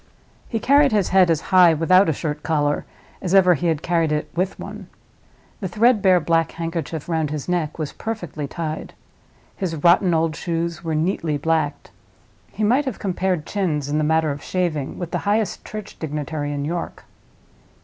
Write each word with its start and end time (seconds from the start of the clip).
He 0.49 0.59
carried 0.59 0.91
his 0.91 1.09
head 1.09 1.29
as 1.29 1.41
high 1.53 1.75
without 1.75 2.09
a 2.09 2.13
shirt 2.13 2.41
collar 2.41 2.85
as 3.21 3.35
ever 3.35 3.53
he 3.53 3.67
had 3.67 3.83
carried 3.83 4.11
it 4.11 4.31
with 4.35 4.59
one. 4.59 4.87
The 5.59 5.67
threadbare 5.67 6.19
black 6.19 6.53
handkerchief 6.53 7.07
round 7.07 7.29
his 7.29 7.47
neck 7.47 7.77
was 7.77 7.93
perfectly 7.93 8.47
tied; 8.47 8.95
his 9.55 9.75
rotten 9.75 10.15
old 10.15 10.35
shoes 10.35 10.83
were 10.83 10.95
neatly 10.95 11.37
blacked; 11.37 11.91
he 12.51 12.63
might 12.63 12.85
have 12.85 12.97
compared 12.97 13.45
chins, 13.45 13.89
in 13.89 13.99
the 13.99 14.03
matter 14.03 14.31
of 14.31 14.39
smooth 14.41 14.49
shaving, 14.49 14.97
with 14.97 15.11
the 15.11 15.19
highest 15.29 15.63
church 15.63 15.99
dignitary 15.99 16.51
in 16.51 16.65
York. 16.65 17.03